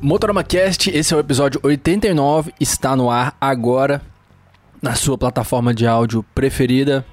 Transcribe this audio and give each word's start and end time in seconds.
Motorama 0.00 0.44
Cast, 0.44 0.90
esse 0.90 1.12
é 1.12 1.16
o 1.16 1.18
episódio 1.20 1.60
89, 1.60 2.54
está 2.60 2.94
no 2.94 3.10
ar 3.10 3.36
agora 3.40 4.00
na 4.80 4.94
sua 4.94 5.18
plataforma 5.18 5.74
de 5.74 5.88
áudio 5.88 6.24
preferida. 6.32 7.04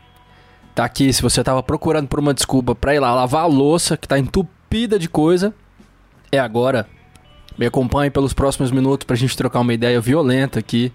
Tá 0.75 0.85
aqui, 0.85 1.11
se 1.11 1.23
você 1.23 1.43
tava 1.43 1.63
procurando 1.63 2.07
por 2.07 2.19
uma 2.19 2.31
desculpa 2.31 2.75
para 2.75 2.93
ir 2.93 2.99
lá 2.99 3.15
lavar 3.15 3.41
a 3.41 3.47
louça 3.47 3.97
que 3.97 4.07
tá 4.07 4.19
entupida 4.19 4.99
de 4.99 5.09
coisa, 5.09 5.51
é 6.31 6.37
agora. 6.37 6.87
Me 7.57 7.65
acompanhe 7.65 8.11
pelos 8.11 8.33
próximos 8.33 8.69
minutos 8.69 9.03
pra 9.03 9.15
gente 9.15 9.35
trocar 9.35 9.61
uma 9.61 9.73
ideia 9.73 9.99
violenta 9.99 10.59
aqui. 10.59 10.93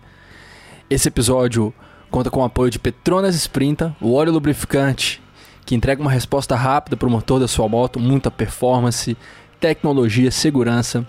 Esse 0.88 1.08
episódio 1.08 1.74
conta 2.08 2.30
com 2.30 2.38
o 2.38 2.44
apoio 2.44 2.70
de 2.70 2.78
Petronas 2.78 3.34
Sprinta, 3.34 3.96
o 4.00 4.14
óleo 4.14 4.32
lubrificante 4.32 5.20
que 5.66 5.74
entrega 5.74 6.00
uma 6.00 6.10
resposta 6.10 6.54
rápida 6.54 6.96
para 6.96 7.08
o 7.08 7.10
motor 7.10 7.40
da 7.40 7.48
sua 7.48 7.68
moto, 7.68 7.98
muita 7.98 8.30
performance, 8.30 9.16
tecnologia, 9.58 10.30
segurança 10.30 11.04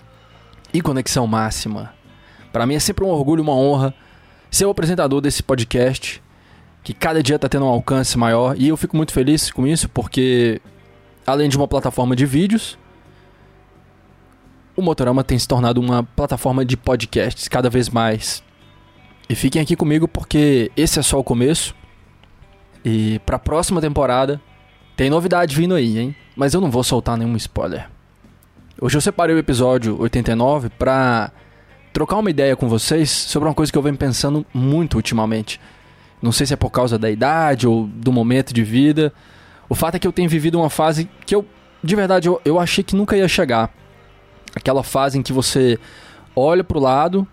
e 0.72 0.80
conexão 0.80 1.26
máxima. 1.26 1.92
Para 2.52 2.66
mim 2.66 2.74
é 2.74 2.80
sempre 2.80 3.04
um 3.04 3.08
orgulho 3.08 3.42
uma 3.42 3.54
honra 3.54 3.94
ser 4.50 4.66
o 4.66 4.70
apresentador 4.70 5.20
desse 5.20 5.42
podcast, 5.42 6.22
que 6.84 6.92
cada 6.92 7.22
dia 7.22 7.36
está 7.36 7.48
tendo 7.48 7.64
um 7.64 7.68
alcance 7.68 8.18
maior 8.18 8.54
e 8.58 8.68
eu 8.68 8.76
fico 8.76 8.96
muito 8.96 9.12
feliz 9.12 9.50
com 9.50 9.66
isso 9.66 9.88
porque 9.88 10.60
além 11.26 11.48
de 11.48 11.56
uma 11.56 11.68
plataforma 11.68 12.14
de 12.14 12.26
vídeos, 12.26 12.78
o 14.76 14.82
Motorama 14.82 15.22
tem 15.22 15.38
se 15.38 15.46
tornado 15.46 15.80
uma 15.80 16.02
plataforma 16.02 16.64
de 16.64 16.76
podcasts 16.76 17.48
cada 17.48 17.68
vez 17.70 17.88
mais. 17.88 18.42
E 19.28 19.34
fiquem 19.34 19.62
aqui 19.62 19.76
comigo 19.76 20.08
porque 20.08 20.70
esse 20.76 20.98
é 20.98 21.02
só 21.02 21.18
o 21.18 21.24
começo. 21.24 21.74
E 22.84 23.20
para 23.24 23.36
a 23.36 23.38
próxima 23.38 23.80
temporada 23.80 24.40
tem 24.96 25.08
novidade 25.08 25.54
vindo 25.54 25.74
aí, 25.74 25.98
hein? 25.98 26.16
Mas 26.36 26.54
eu 26.54 26.60
não 26.60 26.70
vou 26.70 26.82
soltar 26.82 27.16
nenhum 27.16 27.36
spoiler. 27.36 27.91
Hoje 28.82 28.96
eu 28.96 29.00
separei 29.00 29.32
o 29.36 29.38
episódio 29.38 29.96
89 30.00 30.68
para 30.70 31.30
trocar 31.92 32.16
uma 32.16 32.28
ideia 32.28 32.56
com 32.56 32.68
vocês 32.68 33.08
sobre 33.08 33.48
uma 33.48 33.54
coisa 33.54 33.70
que 33.70 33.78
eu 33.78 33.82
venho 33.82 33.96
pensando 33.96 34.44
muito 34.52 34.94
ultimamente. 34.94 35.60
Não 36.20 36.32
sei 36.32 36.48
se 36.48 36.52
é 36.52 36.56
por 36.56 36.70
causa 36.70 36.98
da 36.98 37.08
idade 37.08 37.64
ou 37.64 37.86
do 37.86 38.10
momento 38.10 38.52
de 38.52 38.64
vida. 38.64 39.12
O 39.68 39.76
fato 39.76 39.94
é 39.94 39.98
que 40.00 40.06
eu 40.08 40.10
tenho 40.10 40.28
vivido 40.28 40.58
uma 40.58 40.68
fase 40.68 41.08
que 41.24 41.32
eu, 41.32 41.46
de 41.80 41.94
verdade, 41.94 42.26
eu, 42.26 42.40
eu 42.44 42.58
achei 42.58 42.82
que 42.82 42.96
nunca 42.96 43.16
ia 43.16 43.28
chegar. 43.28 43.72
Aquela 44.52 44.82
fase 44.82 45.16
em 45.16 45.22
que 45.22 45.32
você 45.32 45.78
olha 46.34 46.64
pro 46.64 46.80
lado 46.80 47.24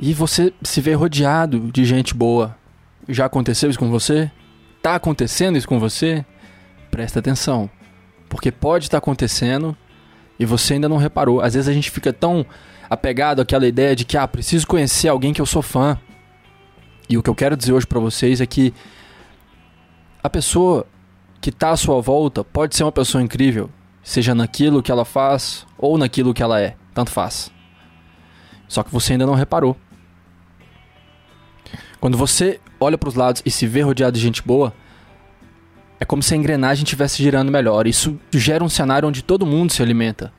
e 0.00 0.12
você 0.12 0.52
se 0.64 0.80
vê 0.80 0.94
rodeado 0.94 1.70
de 1.72 1.84
gente 1.84 2.12
boa. 2.12 2.56
Já 3.08 3.26
aconteceu 3.26 3.70
isso 3.70 3.78
com 3.78 3.88
você? 3.88 4.28
Tá 4.82 4.96
acontecendo 4.96 5.56
isso 5.56 5.68
com 5.68 5.78
você? 5.78 6.26
Presta 6.90 7.20
atenção. 7.20 7.70
Porque 8.28 8.50
pode 8.50 8.86
estar 8.86 8.96
tá 8.96 8.98
acontecendo 8.98 9.76
e 10.38 10.44
você 10.44 10.74
ainda 10.74 10.88
não 10.88 10.96
reparou. 10.96 11.40
Às 11.40 11.54
vezes 11.54 11.68
a 11.68 11.72
gente 11.72 11.90
fica 11.90 12.12
tão 12.12 12.44
apegado 12.88 13.40
àquela 13.40 13.66
ideia 13.66 13.96
de 13.96 14.04
que, 14.04 14.16
ah, 14.16 14.28
preciso 14.28 14.66
conhecer 14.66 15.08
alguém 15.08 15.32
que 15.32 15.40
eu 15.40 15.46
sou 15.46 15.62
fã. 15.62 15.98
E 17.08 17.16
o 17.16 17.22
que 17.22 17.30
eu 17.30 17.34
quero 17.34 17.56
dizer 17.56 17.72
hoje 17.72 17.86
para 17.86 18.00
vocês 18.00 18.40
é 18.40 18.46
que 18.46 18.72
a 20.22 20.30
pessoa 20.30 20.86
que 21.40 21.50
está 21.50 21.70
à 21.70 21.76
sua 21.76 22.00
volta 22.00 22.44
pode 22.44 22.76
ser 22.76 22.84
uma 22.84 22.92
pessoa 22.92 23.22
incrível, 23.22 23.68
seja 24.02 24.34
naquilo 24.34 24.82
que 24.82 24.92
ela 24.92 25.04
faz 25.04 25.66
ou 25.76 25.98
naquilo 25.98 26.32
que 26.32 26.42
ela 26.42 26.60
é, 26.60 26.76
tanto 26.94 27.10
faz. 27.10 27.50
Só 28.68 28.82
que 28.82 28.92
você 28.92 29.12
ainda 29.12 29.26
não 29.26 29.34
reparou. 29.34 29.76
Quando 32.00 32.16
você 32.16 32.60
olha 32.80 32.96
para 32.96 33.08
os 33.08 33.14
lados 33.14 33.42
e 33.44 33.50
se 33.50 33.66
vê 33.66 33.80
rodeado 33.82 34.16
de 34.16 34.22
gente 34.22 34.42
boa, 34.42 34.72
é 36.02 36.04
como 36.04 36.20
se 36.20 36.34
a 36.34 36.36
engrenagem 36.36 36.82
estivesse 36.82 37.22
girando 37.22 37.52
melhor. 37.52 37.86
Isso 37.86 38.18
gera 38.32 38.64
um 38.64 38.68
cenário 38.68 39.08
onde 39.08 39.22
todo 39.22 39.46
mundo 39.46 39.72
se 39.72 39.80
alimenta. 39.80 40.32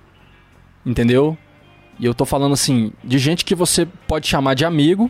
Entendeu? 0.86 1.38
E 1.98 2.06
eu 2.06 2.14
tô 2.14 2.26
falando 2.26 2.52
assim, 2.52 2.92
de 3.02 3.18
gente 3.18 3.46
que 3.46 3.56
você 3.56 3.88
pode 4.06 4.28
chamar 4.28 4.56
de 4.56 4.66
amigo 4.66 5.10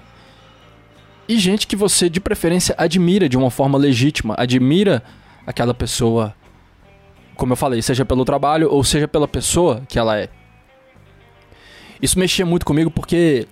e 1.28 1.40
gente 1.40 1.66
que 1.66 1.76
você 1.76 2.08
de 2.08 2.20
preferência 2.20 2.76
admira 2.78 3.28
de 3.28 3.36
uma 3.36 3.50
forma 3.50 3.80
legítima, 3.80 4.36
admira 4.38 5.02
aquela 5.48 5.74
pessoa, 5.74 6.36
como 7.36 7.54
eu 7.54 7.58
falei, 7.58 7.82
seja 7.82 8.06
pelo 8.06 8.24
trabalho 8.24 8.70
ou 8.70 8.84
seja 8.84 9.08
pela 9.08 9.28
pessoa 9.28 9.82
que 9.88 9.98
ela 9.98 10.20
é. 10.20 10.30
Isso 12.00 12.20
mexia 12.20 12.46
muito 12.46 12.64
comigo 12.64 12.92
porque, 12.92 13.48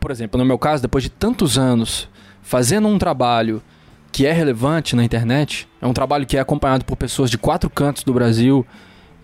por 0.00 0.10
exemplo, 0.10 0.38
no 0.38 0.44
meu 0.46 0.58
caso, 0.58 0.80
depois 0.80 1.04
de 1.04 1.10
tantos 1.10 1.58
anos 1.58 2.08
fazendo 2.40 2.88
um 2.88 2.96
trabalho 2.96 3.62
que 4.14 4.24
é 4.24 4.32
relevante 4.32 4.94
na 4.94 5.02
internet, 5.02 5.66
é 5.82 5.86
um 5.88 5.92
trabalho 5.92 6.24
que 6.24 6.36
é 6.36 6.40
acompanhado 6.40 6.84
por 6.84 6.94
pessoas 6.94 7.28
de 7.28 7.36
quatro 7.36 7.68
cantos 7.68 8.04
do 8.04 8.14
Brasil 8.14 8.64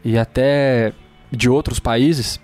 e 0.05 0.19
até 0.19 0.93
de 1.31 1.49
outros 1.49 1.79
países, 1.79 2.41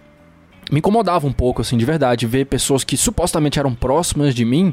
me 0.71 0.79
incomodava 0.79 1.27
um 1.27 1.33
pouco, 1.33 1.61
assim, 1.61 1.77
de 1.77 1.85
verdade, 1.85 2.25
ver 2.25 2.47
pessoas 2.47 2.85
que 2.85 2.97
supostamente 2.97 3.59
eram 3.59 3.75
próximas 3.75 4.33
de 4.33 4.45
mim 4.45 4.73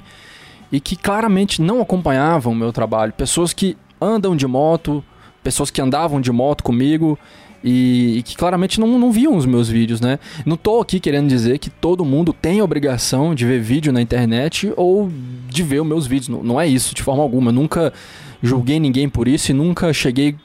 e 0.71 0.79
que 0.79 0.95
claramente 0.95 1.63
não 1.63 1.81
acompanhavam 1.81 2.53
o 2.53 2.55
meu 2.55 2.71
trabalho. 2.71 3.11
Pessoas 3.11 3.53
que 3.53 3.75
andam 3.99 4.35
de 4.35 4.45
moto, 4.45 5.03
pessoas 5.43 5.71
que 5.71 5.81
andavam 5.81 6.21
de 6.21 6.31
moto 6.31 6.63
comigo 6.63 7.17
e, 7.63 8.17
e, 8.17 8.23
que 8.23 8.35
claramente 8.35 8.79
não, 8.79 8.99
não 8.99 9.11
viam 9.11 9.37
os 9.37 9.45
meus 9.45 9.69
vídeos, 9.69 10.01
né? 10.01 10.19
Não 10.45 10.57
tô 10.57 10.81
aqui 10.81 10.99
querendo 10.99 11.29
dizer 11.29 11.59
que 11.59 11.69
todo 11.69 12.03
mundo 12.03 12.33
tem 12.33 12.61
obrigação 12.61 13.33
de 13.33 13.45
ver 13.45 13.61
vídeo 13.61 13.93
na 13.93 14.01
internet 14.01 14.73
ou 14.75 15.09
de 15.47 15.63
ver 15.63 15.81
os 15.81 15.87
meus 15.87 16.05
vídeos. 16.05 16.27
Não, 16.27 16.43
não 16.43 16.61
é 16.61 16.67
isso, 16.67 16.93
de 16.93 17.01
forma 17.01 17.23
alguma. 17.23 17.49
Eu 17.49 17.55
nunca 17.55 17.93
julguei 18.41 18.79
ninguém 18.79 19.07
por 19.07 19.27
isso 19.27 19.51
e 19.51 19.53
nunca 19.53 19.93
cheguei 19.93 20.35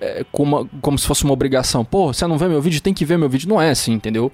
é, 0.00 0.24
como, 0.32 0.68
como 0.80 0.98
se 0.98 1.06
fosse 1.06 1.22
uma 1.22 1.32
obrigação. 1.32 1.84
Pô, 1.84 2.12
você 2.12 2.26
não 2.26 2.36
vê 2.36 2.48
meu 2.48 2.60
vídeo, 2.60 2.82
tem 2.82 2.92
que 2.92 3.04
ver 3.04 3.16
meu 3.16 3.28
vídeo. 3.28 3.48
Não 3.48 3.62
é 3.62 3.70
assim, 3.70 3.92
entendeu? 3.92 4.32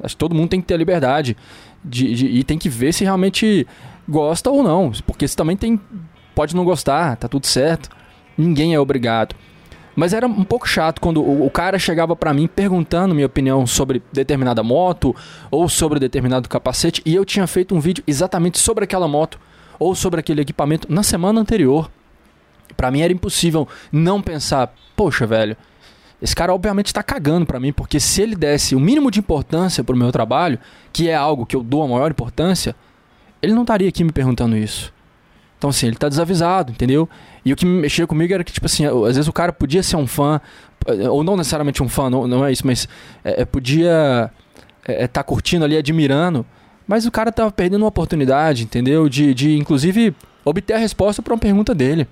Acho 0.00 0.14
que 0.14 0.18
todo 0.18 0.34
mundo 0.34 0.50
tem 0.50 0.60
que 0.60 0.66
ter 0.66 0.74
a 0.74 0.78
liberdade 0.78 1.36
de, 1.84 2.14
de, 2.14 2.26
e 2.26 2.44
tem 2.44 2.58
que 2.58 2.68
ver 2.68 2.92
se 2.92 3.02
realmente 3.02 3.66
gosta 4.08 4.50
ou 4.50 4.62
não. 4.62 4.92
Porque 5.04 5.26
você 5.26 5.36
também 5.36 5.56
tem. 5.56 5.80
Pode 6.34 6.54
não 6.54 6.64
gostar, 6.64 7.16
tá 7.16 7.28
tudo 7.28 7.46
certo. 7.46 7.90
Ninguém 8.38 8.72
é 8.72 8.80
obrigado. 8.80 9.34
Mas 9.94 10.12
era 10.12 10.26
um 10.26 10.44
pouco 10.44 10.68
chato 10.68 11.00
quando 11.00 11.22
o, 11.22 11.46
o 11.46 11.50
cara 11.50 11.78
chegava 11.78 12.16
para 12.16 12.32
mim 12.32 12.46
perguntando 12.46 13.14
minha 13.14 13.26
opinião 13.26 13.66
sobre 13.66 14.02
determinada 14.12 14.62
moto 14.62 15.14
ou 15.50 15.68
sobre 15.68 16.00
determinado 16.00 16.48
capacete 16.48 17.02
e 17.04 17.14
eu 17.14 17.24
tinha 17.24 17.46
feito 17.46 17.74
um 17.74 17.80
vídeo 17.80 18.02
exatamente 18.06 18.58
sobre 18.58 18.84
aquela 18.84 19.06
moto 19.06 19.38
ou 19.78 19.94
sobre 19.94 20.20
aquele 20.20 20.40
equipamento 20.40 20.90
na 20.90 21.02
semana 21.02 21.40
anterior. 21.40 21.90
Para 22.76 22.90
mim 22.90 23.00
era 23.00 23.12
impossível 23.12 23.68
não 23.90 24.22
pensar, 24.22 24.74
poxa, 24.96 25.26
velho, 25.26 25.56
esse 26.22 26.34
cara 26.34 26.54
obviamente 26.54 26.86
está 26.86 27.02
cagando 27.02 27.44
para 27.44 27.58
mim, 27.58 27.72
porque 27.72 27.98
se 27.98 28.22
ele 28.22 28.36
desse 28.36 28.76
o 28.76 28.80
mínimo 28.80 29.10
de 29.10 29.18
importância 29.18 29.82
pro 29.82 29.96
meu 29.96 30.12
trabalho, 30.12 30.58
que 30.92 31.08
é 31.08 31.14
algo 31.14 31.44
que 31.44 31.56
eu 31.56 31.62
dou 31.62 31.82
a 31.82 31.88
maior 31.88 32.10
importância, 32.10 32.76
ele 33.42 33.52
não 33.52 33.62
estaria 33.62 33.88
aqui 33.88 34.04
me 34.04 34.12
perguntando 34.12 34.56
isso. 34.56 34.92
Então, 35.62 35.70
assim, 35.70 35.86
ele 35.86 35.94
tá 35.94 36.08
desavisado, 36.08 36.72
entendeu? 36.72 37.08
E 37.44 37.52
o 37.52 37.56
que 37.56 37.64
me 37.64 37.82
mexia 37.82 38.04
comigo 38.04 38.34
era 38.34 38.42
que, 38.42 38.52
tipo 38.52 38.66
assim, 38.66 38.84
às 38.84 39.14
vezes 39.14 39.28
o 39.28 39.32
cara 39.32 39.52
podia 39.52 39.80
ser 39.80 39.94
um 39.94 40.08
fã, 40.08 40.40
ou 41.08 41.22
não 41.22 41.36
necessariamente 41.36 41.80
um 41.84 41.88
fã, 41.88 42.10
não, 42.10 42.26
não 42.26 42.44
é 42.44 42.50
isso, 42.50 42.66
mas 42.66 42.88
é, 43.22 43.42
é 43.42 43.44
podia 43.44 44.28
estar 44.80 44.92
é, 44.92 45.04
é, 45.04 45.06
tá 45.06 45.22
curtindo 45.22 45.64
ali, 45.64 45.76
admirando, 45.76 46.44
mas 46.84 47.06
o 47.06 47.12
cara 47.12 47.30
tava 47.30 47.52
perdendo 47.52 47.82
uma 47.82 47.88
oportunidade, 47.88 48.64
entendeu? 48.64 49.08
De, 49.08 49.32
de 49.34 49.56
inclusive, 49.56 50.16
obter 50.44 50.74
a 50.74 50.78
resposta 50.78 51.22
para 51.22 51.32
uma 51.32 51.38
pergunta 51.38 51.72
dele. 51.72 52.08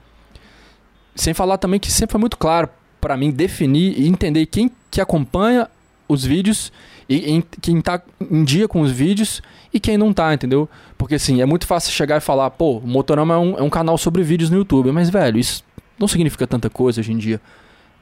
Sem 1.16 1.34
falar 1.34 1.58
também 1.58 1.80
que 1.80 1.90
sempre 1.90 2.12
foi 2.12 2.20
muito 2.20 2.36
claro 2.36 2.68
para 3.00 3.16
mim 3.16 3.32
definir 3.32 3.98
e 3.98 4.06
entender 4.06 4.46
quem 4.46 4.70
que 4.88 5.00
acompanha 5.00 5.68
os 6.12 6.24
vídeos 6.24 6.72
e 7.08 7.30
em, 7.30 7.42
quem 7.60 7.80
tá 7.80 8.02
em 8.30 8.44
dia 8.44 8.66
com 8.66 8.80
os 8.80 8.90
vídeos 8.90 9.40
e 9.72 9.78
quem 9.78 9.96
não 9.96 10.12
tá, 10.12 10.34
entendeu? 10.34 10.68
Porque 10.98 11.14
assim, 11.14 11.40
é 11.40 11.46
muito 11.46 11.66
fácil 11.66 11.92
chegar 11.92 12.16
e 12.16 12.20
falar, 12.20 12.50
pô, 12.50 12.78
o 12.78 12.86
Motorama 12.86 13.34
é 13.34 13.38
um, 13.38 13.58
é 13.58 13.62
um 13.62 13.70
canal 13.70 13.96
sobre 13.96 14.22
vídeos 14.22 14.50
no 14.50 14.58
YouTube, 14.58 14.90
mas 14.90 15.08
velho, 15.08 15.38
isso 15.38 15.64
não 15.98 16.08
significa 16.08 16.46
tanta 16.46 16.68
coisa 16.68 17.00
hoje 17.00 17.12
em 17.12 17.18
dia. 17.18 17.40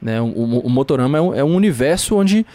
Né? 0.01 0.19
O, 0.21 0.25
o, 0.25 0.59
o 0.61 0.69
Motorama 0.69 1.17
é 1.17 1.21
um, 1.21 1.35
é 1.35 1.43
um 1.43 1.55
universo 1.55 2.15
onde 2.15 2.45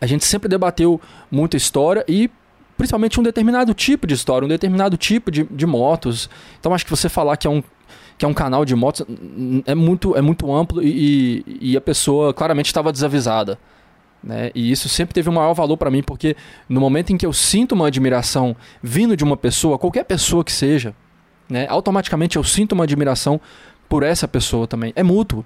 a 0.00 0.06
gente 0.06 0.24
sempre 0.24 0.48
debateu 0.48 1.00
muita 1.30 1.56
história 1.56 2.04
e 2.08 2.30
principalmente 2.76 3.20
um 3.20 3.22
determinado 3.22 3.72
tipo 3.74 4.06
de 4.06 4.14
história, 4.14 4.44
um 4.44 4.48
determinado 4.48 4.96
tipo 4.96 5.30
de, 5.30 5.44
de 5.44 5.66
motos. 5.66 6.28
Então 6.58 6.74
acho 6.74 6.84
que 6.84 6.90
você 6.90 7.08
falar 7.08 7.36
que 7.36 7.46
é 7.46 7.50
um 7.50 7.62
que 8.16 8.24
é 8.24 8.28
um 8.28 8.34
canal 8.34 8.64
de 8.64 8.76
motos 8.76 9.04
é 9.66 9.74
muito 9.74 10.16
é 10.16 10.20
muito 10.20 10.52
amplo 10.52 10.80
e, 10.82 11.44
e 11.60 11.76
a 11.76 11.80
pessoa 11.80 12.32
claramente 12.32 12.66
estava 12.66 12.92
desavisada. 12.92 13.58
Né? 14.24 14.50
E 14.54 14.70
isso 14.70 14.88
sempre 14.88 15.12
teve 15.12 15.28
o 15.28 15.32
maior 15.32 15.52
valor 15.52 15.76
para 15.76 15.90
mim, 15.90 16.02
porque 16.02 16.34
no 16.66 16.80
momento 16.80 17.12
em 17.12 17.16
que 17.18 17.26
eu 17.26 17.32
sinto 17.32 17.72
uma 17.72 17.88
admiração 17.88 18.56
vindo 18.82 19.14
de 19.14 19.22
uma 19.22 19.36
pessoa, 19.36 19.78
qualquer 19.78 20.04
pessoa 20.04 20.42
que 20.42 20.50
seja, 20.50 20.94
né? 21.48 21.66
automaticamente 21.68 22.36
eu 22.36 22.42
sinto 22.42 22.72
uma 22.72 22.84
admiração 22.84 23.38
por 23.88 24.02
essa 24.02 24.26
pessoa 24.26 24.66
também. 24.66 24.94
É 24.96 25.02
mútuo. 25.02 25.44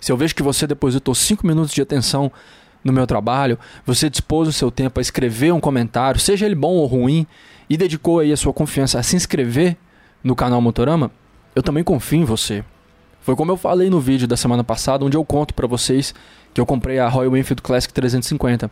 Se 0.00 0.12
eu 0.12 0.16
vejo 0.16 0.34
que 0.36 0.42
você 0.42 0.68
depositou 0.68 1.14
cinco 1.16 1.44
minutos 1.44 1.74
de 1.74 1.82
atenção 1.82 2.30
no 2.82 2.92
meu 2.92 3.06
trabalho, 3.06 3.58
você 3.84 4.08
dispôs 4.08 4.48
o 4.48 4.52
seu 4.52 4.70
tempo 4.70 5.00
a 5.00 5.02
escrever 5.02 5.52
um 5.52 5.60
comentário, 5.60 6.20
seja 6.20 6.46
ele 6.46 6.54
bom 6.54 6.74
ou 6.74 6.86
ruim, 6.86 7.26
e 7.68 7.76
dedicou 7.76 8.20
aí 8.20 8.32
a 8.32 8.36
sua 8.36 8.52
confiança 8.52 8.98
a 8.98 9.02
se 9.02 9.16
inscrever 9.16 9.76
no 10.22 10.36
canal 10.36 10.60
Motorama, 10.60 11.10
eu 11.54 11.62
também 11.62 11.82
confio 11.82 12.20
em 12.20 12.24
você. 12.24 12.64
Foi 13.30 13.36
como 13.36 13.52
eu 13.52 13.56
falei 13.56 13.88
no 13.88 14.00
vídeo 14.00 14.26
da 14.26 14.36
semana 14.36 14.64
passada, 14.64 15.04
onde 15.04 15.16
eu 15.16 15.24
conto 15.24 15.54
para 15.54 15.64
vocês 15.64 16.12
que 16.52 16.60
eu 16.60 16.66
comprei 16.66 16.98
a 16.98 17.08
Royal 17.08 17.36
Enfield 17.36 17.62
Classic 17.62 17.94
350. 17.94 18.68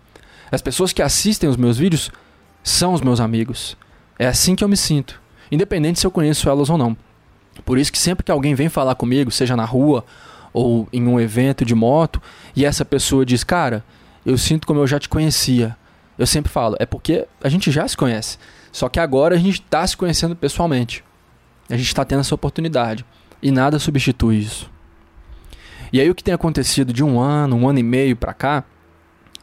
As 0.51 0.61
pessoas 0.61 0.93
que 0.93 1.01
assistem 1.01 1.49
os 1.49 1.57
meus 1.57 1.79
vídeos 1.79 2.11
são 2.65 2.93
os 2.93 3.01
meus 3.01 3.21
amigos. 3.21 3.77
É 4.19 4.27
assim 4.27 4.57
que 4.57 4.65
eu 4.65 4.69
me 4.69 4.77
sinto, 4.77 5.23
independente 5.53 6.01
se 6.01 6.07
eu 6.09 6.11
conheço 6.11 6.49
elas 6.49 6.69
ou 6.69 6.77
não. 6.77 6.97
Por 7.65 7.79
isso 7.79 7.93
que 7.93 7.99
sempre 7.99 8.25
que 8.25 8.33
alguém 8.33 8.57
vem 8.57 8.69
falar 8.69 8.97
comigo, 8.97 9.31
seja 9.31 9.55
na 9.55 9.65
rua 9.65 10.05
ou 10.53 10.89
em 10.93 11.07
um 11.07 11.21
evento 11.21 11.65
de 11.65 11.77
moto, 11.77 12.21
e 12.57 12.65
essa 12.65 12.85
pessoa 12.85 13.25
diz: 13.25 13.45
"Cara, 13.45 13.85
eu 14.27 14.37
sinto 14.37 14.67
como 14.67 14.81
eu 14.81 14.89
já 14.89 14.99
te 14.99 15.09
conhecia". 15.09 15.77
Eu 16.19 16.27
sempre 16.27 16.51
falo: 16.51 16.75
"É 16.81 16.85
porque 16.85 17.29
a 17.41 17.49
gente 17.49 17.71
já 17.71 17.87
se 17.87 17.97
conhece. 17.97 18.39
Só 18.73 18.89
que 18.89 18.99
agora 18.99 19.37
a 19.37 19.39
gente 19.39 19.61
está 19.61 19.87
se 19.87 19.97
conhecendo 19.97 20.35
pessoalmente. 20.35 21.05
A 21.71 21.77
gente 21.77 21.87
está 21.87 22.05
tendo 22.05 22.23
essa 22.23 22.35
oportunidade 22.35 23.05
e 23.43 23.50
nada 23.50 23.79
substitui 23.79 24.38
isso". 24.38 24.70
E 25.93 26.00
aí 26.00 26.11
o 26.11 26.14
que 26.14 26.25
tem 26.25 26.35
acontecido 26.35 26.93
de 26.93 27.02
um 27.02 27.20
ano, 27.20 27.56
um 27.56 27.69
ano 27.69 27.79
e 27.79 27.82
meio 27.82 28.17
para 28.17 28.35
cá, 28.35 28.64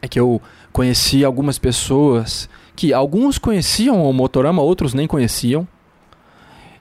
é 0.02 0.08
que 0.08 0.20
eu 0.20 0.42
conheci 0.72 1.26
algumas 1.26 1.58
pessoas 1.58 2.50
que 2.76 2.94
alguns 2.94 3.38
conheciam 3.38 4.04
o 4.04 4.14
Motorama, 4.14 4.62
outros 4.62 4.94
nem 4.94 5.08
conheciam. 5.08 5.68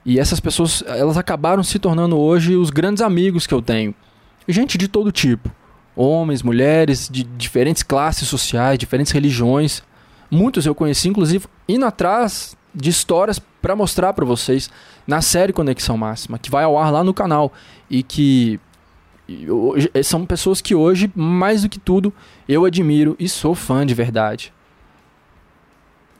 E 0.04 0.18
essas 0.18 0.38
pessoas, 0.38 0.84
elas 0.86 1.16
acabaram 1.16 1.62
se 1.62 1.78
tornando 1.78 2.18
hoje 2.18 2.56
os 2.56 2.68
grandes 2.68 3.02
amigos 3.02 3.46
que 3.46 3.54
eu 3.54 3.62
tenho. 3.62 3.94
Gente 4.46 4.76
de 4.76 4.88
todo 4.88 5.10
tipo. 5.10 5.50
Homens, 5.96 6.42
mulheres, 6.42 7.08
de 7.10 7.22
diferentes 7.22 7.82
classes 7.82 8.28
sociais, 8.28 8.78
diferentes 8.78 9.12
religiões. 9.12 9.82
Muitos 10.30 10.66
eu 10.66 10.74
conheci, 10.74 11.08
inclusive, 11.08 11.46
indo 11.66 11.86
atrás 11.86 12.56
de 12.74 12.90
histórias 12.90 13.40
para 13.64 13.74
mostrar 13.74 14.12
para 14.12 14.26
vocês 14.26 14.70
na 15.06 15.22
série 15.22 15.50
Conexão 15.50 15.96
Máxima, 15.96 16.38
que 16.38 16.50
vai 16.50 16.64
ao 16.64 16.76
ar 16.76 16.92
lá 16.92 17.02
no 17.02 17.14
canal 17.14 17.50
e 17.88 18.02
que 18.02 18.60
são 20.04 20.26
pessoas 20.26 20.60
que 20.60 20.74
hoje, 20.74 21.10
mais 21.14 21.62
do 21.62 21.68
que 21.70 21.78
tudo, 21.78 22.12
eu 22.46 22.66
admiro 22.66 23.16
e 23.18 23.26
sou 23.26 23.54
fã 23.54 23.86
de 23.86 23.94
verdade. 23.94 24.52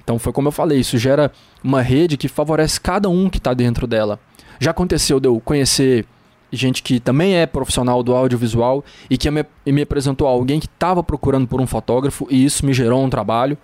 Então 0.03 0.19
foi 0.19 0.33
como 0.33 0.49
eu 0.49 0.53
falei, 0.53 0.81
isso 0.81 0.97
gera 0.97 1.31
uma 1.63 1.83
rede 1.83 2.17
que 2.17 2.29
favorece 2.29 2.81
cada 2.81 3.11
um 3.11 3.29
que 3.29 3.37
está 3.37 3.53
dentro 3.53 3.87
dela. 3.87 4.19
Já 4.59 4.71
aconteceu 4.71 5.21
de 5.21 5.29
eu 5.29 5.39
conhecer 5.39 6.07
gente 6.51 6.83
que 6.83 6.99
também 6.99 7.37
é 7.37 7.45
profissional 7.45 8.03
do 8.03 8.15
audiovisual 8.15 8.83
e 9.11 9.19
que 9.19 9.31
me, 9.31 9.45
me 9.67 9.83
apresentou 9.83 10.27
alguém 10.27 10.59
que 10.59 10.67
estava 10.67 11.03
procurando 11.03 11.47
por 11.47 11.61
um 11.61 11.67
fotógrafo 11.67 12.27
e 12.31 12.43
isso 12.43 12.65
me 12.65 12.73
gerou 12.73 13.05
um 13.05 13.11
trabalho. 13.11 13.59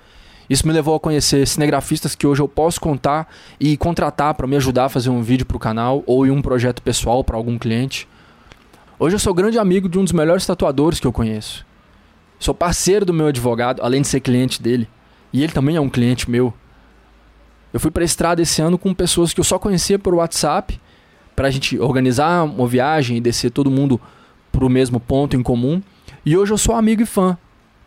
Isso 0.51 0.67
me 0.67 0.73
levou 0.73 0.97
a 0.97 1.01
conhecer 1.01 1.47
cinegrafistas 1.47 2.17
que 2.17 2.27
hoje 2.27 2.43
eu 2.43 2.49
posso 2.49 2.81
contar 2.81 3.33
e 3.61 3.77
contratar 3.77 4.35
para 4.35 4.49
me 4.49 4.57
ajudar 4.57 4.87
a 4.87 4.89
fazer 4.89 5.09
um 5.09 5.23
vídeo 5.23 5.47
para 5.47 5.57
o 5.57 5.61
canal 5.61 6.03
ou 6.09 6.27
em 6.27 6.31
um 6.33 6.43
projeto 6.43 6.83
pessoal 6.83 7.23
para 7.23 7.37
algum 7.37 7.57
cliente. 7.57 8.09
Hoje 8.99 9.15
eu 9.15 9.21
sou 9.21 9.33
grande 9.33 9.61
amigo 9.61 9.89
de 9.89 9.97
um 9.97 10.03
dos 10.03 10.13
melhores 10.13 10.45
tatuadores 10.45 10.99
que 10.99 11.07
eu 11.07 11.13
conheço. 11.13 11.65
Sou 12.37 12.53
parceiro 12.53 13.07
do 13.07 13.15
meu 13.15 13.29
advogado, 13.29 13.81
além 13.81 14.03
de 14.03 14.09
ser 14.09 14.19
cliente 14.19 14.61
dele. 14.61 14.89
E 15.33 15.41
ele 15.45 15.53
também 15.53 15.77
é 15.77 15.81
um 15.81 15.89
cliente 15.89 16.29
meu. 16.29 16.53
Eu 17.73 17.79
fui 17.79 17.93
para 17.93 18.03
a 18.03 18.05
estrada 18.05 18.43
esse 18.43 18.61
ano 18.61 18.77
com 18.77 18.93
pessoas 18.93 19.33
que 19.33 19.39
eu 19.39 19.45
só 19.45 19.57
conhecia 19.57 20.01
por 20.01 20.17
WhatsApp, 20.17 20.81
para 21.37 21.47
a 21.47 21.51
gente 21.51 21.79
organizar 21.79 22.43
uma 22.43 22.67
viagem 22.67 23.19
e 23.19 23.21
descer 23.21 23.53
todo 23.53 23.71
mundo 23.71 24.01
para 24.51 24.65
o 24.65 24.69
mesmo 24.69 24.99
ponto 24.99 25.37
em 25.37 25.45
comum. 25.45 25.81
E 26.27 26.37
hoje 26.37 26.53
eu 26.53 26.59
sou 26.59 26.75
amigo 26.75 27.03
e 27.03 27.07
fã 27.07 27.39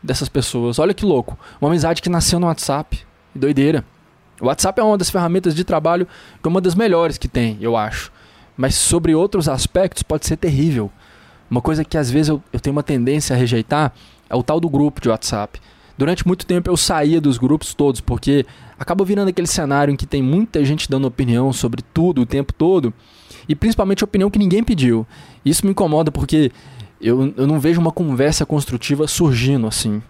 dessas 0.04 0.28
pessoas. 0.28 0.78
Olha 0.80 0.94
que 0.94 1.06
louco. 1.06 1.38
Uma 1.62 1.70
amizade 1.70 2.02
que 2.02 2.10
nasceu 2.10 2.40
no 2.40 2.48
WhatsApp. 2.48 3.00
Doideira. 3.34 3.86
O 4.42 4.48
WhatsApp 4.48 4.80
é 4.80 4.84
uma 4.84 4.98
das 4.98 5.10
ferramentas 5.10 5.56
de 5.56 5.64
trabalho, 5.64 6.06
que 6.42 6.48
é 6.48 6.50
uma 6.50 6.60
das 6.60 6.76
melhores 6.76 7.18
que 7.18 7.28
tem, 7.28 7.58
eu 7.62 7.78
acho. 7.78 8.12
Mas 8.58 8.76
sobre 8.76 9.16
outros 9.16 9.48
aspectos 9.48 10.04
pode 10.04 10.26
ser 10.26 10.38
terrível. 10.38 10.92
Uma 11.50 11.62
coisa 11.62 11.86
que 11.86 11.98
às 11.98 12.12
vezes 12.12 12.30
eu, 12.30 12.44
eu 12.52 12.60
tenho 12.60 12.76
uma 12.76 12.84
tendência 12.84 13.36
a 13.36 13.40
rejeitar 13.40 13.94
é 14.30 14.36
o 14.36 14.44
tal 14.44 14.60
do 14.60 14.70
grupo 14.70 15.00
de 15.00 15.10
WhatsApp. 15.10 15.60
Durante 15.98 16.26
muito 16.26 16.46
tempo 16.46 16.70
eu 16.70 16.76
saía 16.76 17.22
dos 17.22 17.38
grupos 17.38 17.74
todos, 17.74 18.02
porque 18.02 18.46
acaba 18.80 19.06
virando 19.06 19.30
aquele 19.30 19.48
cenário 19.48 19.94
em 19.94 19.96
que 19.96 20.08
tem 20.08 20.22
muita 20.22 20.66
gente 20.66 20.90
dando 20.90 21.06
opinião 21.06 21.54
sobre 21.54 21.84
tudo 21.94 22.22
o 22.22 22.26
tempo 22.26 22.52
todo, 22.52 22.92
e 23.48 23.56
principalmente 23.56 24.04
opinião 24.04 24.32
que 24.32 24.40
ninguém 24.40 24.64
pediu. 24.64 25.06
Isso 25.46 25.66
me 25.66 25.72
incomoda 25.72 26.12
porque 26.12 26.52
eu, 27.08 27.34
eu 27.36 27.48
não 27.48 27.60
vejo 27.60 27.80
uma 27.80 27.92
conversa 27.92 28.46
construtiva 28.46 29.08
surgindo 29.08 29.68
assim. 29.68 30.02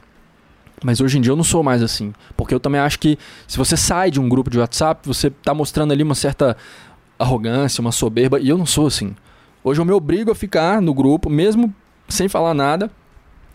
Mas 0.83 0.99
hoje 0.99 1.17
em 1.17 1.21
dia 1.21 1.31
eu 1.31 1.35
não 1.35 1.43
sou 1.43 1.63
mais 1.63 1.81
assim. 1.81 2.13
Porque 2.35 2.53
eu 2.53 2.59
também 2.59 2.79
acho 2.79 2.99
que 2.99 3.17
se 3.47 3.57
você 3.57 3.77
sai 3.77 4.11
de 4.11 4.19
um 4.19 4.27
grupo 4.27 4.49
de 4.49 4.59
WhatsApp, 4.59 5.07
você 5.07 5.27
está 5.27 5.53
mostrando 5.53 5.91
ali 5.91 6.03
uma 6.03 6.15
certa 6.15 6.57
arrogância, 7.17 7.81
uma 7.81 7.91
soberba, 7.91 8.39
e 8.39 8.49
eu 8.49 8.57
não 8.57 8.65
sou 8.65 8.87
assim. 8.87 9.15
Hoje 9.63 9.79
eu 9.79 9.85
me 9.85 9.93
obrigo 9.93 10.31
a 10.31 10.35
ficar 10.35 10.81
no 10.81 10.93
grupo, 10.93 11.29
mesmo 11.29 11.73
sem 12.09 12.27
falar 12.27 12.53
nada, 12.53 12.91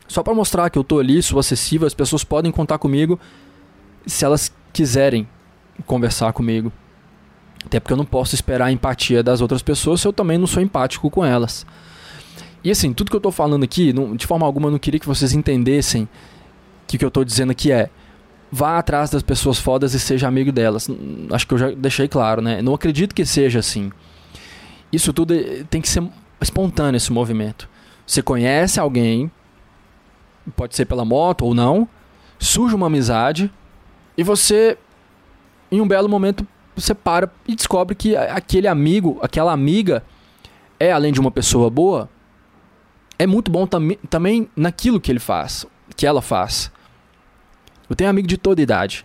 só 0.07 0.23
para 0.23 0.33
mostrar 0.33 0.71
que 0.71 0.79
eu 0.79 0.85
tô 0.85 0.99
ali, 0.99 1.23
sou 1.23 1.39
acessível, 1.39 1.87
as 1.87 1.93
pessoas 1.93 2.25
podem 2.25 2.51
contar 2.51 2.79
comigo 2.79 3.21
se 4.07 4.25
elas 4.25 4.51
quiserem 4.73 5.29
conversar 5.87 6.33
comigo. 6.33 6.73
Até 7.65 7.79
porque 7.79 7.93
eu 7.93 7.97
não 7.97 8.07
posso 8.07 8.35
esperar 8.35 8.67
a 8.67 8.73
empatia 8.73 9.23
das 9.23 9.43
outras 9.43 9.61
pessoas 9.61 10.01
se 10.01 10.09
eu 10.09 10.13
também 10.13 10.39
não 10.39 10.47
sou 10.47 10.63
empático 10.63 11.11
com 11.11 11.25
elas. 11.25 11.67
E 12.63 12.71
assim, 12.71 12.93
tudo 12.93 13.11
que 13.11 13.17
eu 13.17 13.21
tô 13.21 13.31
falando 13.31 13.63
aqui, 13.63 13.93
não, 13.93 14.17
de 14.17 14.27
forma 14.27 14.45
alguma 14.45 14.69
eu 14.69 14.73
não 14.73 14.79
queria 14.79 14.99
que 14.99 15.07
vocês 15.07 15.33
entendessem 15.33 16.09
que 16.87 16.97
o 16.97 16.99
que 16.99 17.05
eu 17.05 17.11
tô 17.11 17.25
dizendo 17.25 17.53
aqui 17.53 17.71
é 17.71 17.91
vá 18.51 18.79
atrás 18.79 19.11
das 19.11 19.23
pessoas 19.23 19.59
fodas 19.59 19.95
e 19.95 20.01
seja 20.01 20.27
amigo 20.27 20.51
delas. 20.51 20.89
Acho 21.31 21.47
que 21.47 21.55
eu 21.55 21.59
já 21.59 21.71
deixei 21.71 22.09
claro, 22.09 22.41
né? 22.41 22.63
Não 22.63 22.75
acredito 22.75 23.15
que 23.15 23.25
seja 23.25 23.59
assim. 23.59 23.93
Isso 24.93 25.13
tudo 25.13 25.35
é, 25.35 25.65
tem 25.69 25.81
que 25.81 25.89
ser 25.89 26.03
espontâneo 26.41 26.97
esse 26.97 27.13
movimento. 27.13 27.69
Você 28.07 28.23
conhece 28.23 28.81
alguém, 28.81 29.31
pode 30.57 30.75
ser 30.75 30.87
pela 30.87 31.05
moto 31.05 31.45
ou 31.45 31.55
não, 31.55 31.87
surge 32.39 32.75
uma 32.75 32.87
amizade 32.87 33.53
e 34.17 34.23
você, 34.23 34.79
em 35.71 35.81
um 35.81 35.87
belo 35.87 36.09
momento, 36.09 36.47
você 36.75 36.95
para 36.95 37.31
e 37.47 37.55
descobre 37.55 37.95
que 37.95 38.17
aquele 38.17 38.67
amigo, 38.67 39.19
aquela 39.21 39.53
amiga, 39.53 40.03
é 40.81 40.91
além 40.91 41.13
de 41.13 41.21
uma 41.21 41.31
pessoa 41.31 41.69
boa, 41.69 42.09
é 43.19 43.27
muito 43.27 43.51
bom 43.51 43.67
tam 43.67 43.91
também 44.09 44.49
naquilo 44.55 45.01
que 45.01 45.11
ele 45.11 45.19
faz, 45.19 45.67
que 45.97 46.07
ela 46.07 46.23
faz. 46.23 46.71
Eu 47.89 47.97
tenho 47.97 48.09
amigo 48.09 48.29
de 48.29 48.37
toda 48.37 48.63
idade. 48.63 49.05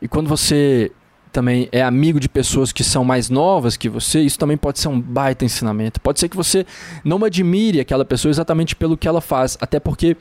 E 0.00 0.08
quando 0.08 0.28
você 0.28 0.90
também 1.30 1.68
é 1.72 1.82
amigo 1.82 2.20
de 2.20 2.28
pessoas 2.28 2.72
que 2.72 2.84
são 2.84 3.04
mais 3.04 3.30
novas 3.30 3.76
que 3.76 3.88
você, 3.88 4.20
isso 4.20 4.38
também 4.38 4.56
pode 4.56 4.78
ser 4.78 4.88
um 4.88 5.00
baita 5.00 5.44
ensinamento. 5.44 6.00
Pode 6.00 6.20
ser 6.20 6.28
que 6.28 6.36
você 6.36 6.66
não 7.04 7.24
admire 7.24 7.80
aquela 7.80 8.04
pessoa 8.04 8.30
exatamente 8.30 8.76
pelo 8.76 8.96
que 8.96 9.08
ela 9.08 9.20
faz, 9.20 9.56
até 9.60 9.80
porque 9.80 10.16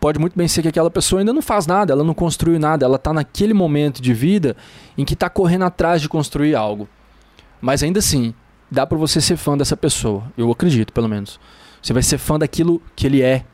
pode 0.00 0.18
muito 0.18 0.36
bem 0.36 0.48
ser 0.48 0.62
que 0.62 0.68
aquela 0.68 0.90
pessoa 0.90 1.20
ainda 1.20 1.32
não 1.32 1.42
faz 1.42 1.66
nada, 1.66 1.92
ela 1.92 2.02
não 2.02 2.14
construiu 2.14 2.58
nada, 2.58 2.84
ela 2.84 2.96
está 2.96 3.12
naquele 3.12 3.54
momento 3.54 4.00
de 4.02 4.12
vida 4.12 4.56
em 4.98 5.04
que 5.04 5.14
está 5.14 5.28
correndo 5.28 5.66
atrás 5.66 6.00
de 6.00 6.08
construir 6.08 6.56
algo. 6.56 6.88
Mas 7.60 7.82
ainda 7.82 7.98
assim, 7.98 8.34
dá 8.70 8.86
para 8.86 8.96
você 8.98 9.20
ser 9.20 9.36
fã 9.36 9.56
dessa 9.56 9.76
pessoa, 9.76 10.24
eu 10.36 10.50
acredito, 10.50 10.92
pelo 10.92 11.08
menos. 11.08 11.38
Você 11.82 11.92
vai 11.92 12.02
ser 12.02 12.18
fã 12.18 12.38
daquilo 12.38 12.80
que 12.94 13.06
ele 13.06 13.22
é. 13.22 13.44